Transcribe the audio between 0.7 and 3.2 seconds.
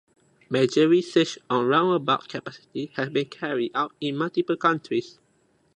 research on roundabout capacity has